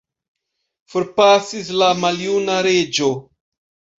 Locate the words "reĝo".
2.69-3.13